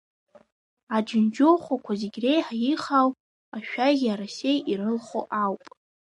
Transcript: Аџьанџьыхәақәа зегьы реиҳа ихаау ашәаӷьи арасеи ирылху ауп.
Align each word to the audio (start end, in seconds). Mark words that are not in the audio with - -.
Аџьанџьыхәақәа 0.95 1.93
зегьы 2.01 2.19
реиҳа 2.23 2.55
ихаау 2.71 3.09
ашәаӷьи 3.55 4.13
арасеи 4.13 4.57
ирылху 4.71 5.25
ауп. 5.43 5.63